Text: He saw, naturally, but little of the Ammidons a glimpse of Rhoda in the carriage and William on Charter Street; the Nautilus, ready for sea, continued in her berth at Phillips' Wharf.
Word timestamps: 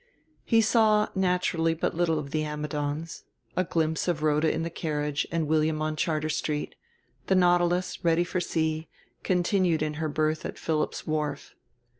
He 0.43 0.61
saw, 0.61 1.09
naturally, 1.13 1.75
but 1.75 1.93
little 1.93 2.17
of 2.17 2.31
the 2.31 2.43
Ammidons 2.43 3.23
a 3.55 3.63
glimpse 3.63 4.07
of 4.07 4.23
Rhoda 4.23 4.51
in 4.51 4.63
the 4.63 4.71
carriage 4.71 5.27
and 5.31 5.45
William 5.47 5.79
on 5.79 5.95
Charter 5.95 6.27
Street; 6.27 6.73
the 7.27 7.35
Nautilus, 7.35 8.03
ready 8.03 8.23
for 8.23 8.39
sea, 8.41 8.87
continued 9.21 9.83
in 9.83 9.93
her 10.01 10.09
berth 10.09 10.43
at 10.43 10.57
Phillips' 10.57 11.05
Wharf. 11.05 11.53